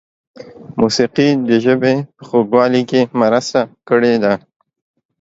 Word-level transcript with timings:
موسیقۍ 0.79 1.29
د 1.49 1.51
ژبې 1.65 1.93
په 2.15 2.23
خوږوالي 2.27 2.81
کې 2.89 3.01
مرسته 3.21 3.59
کړې 3.87 4.13
ده. 4.23 4.33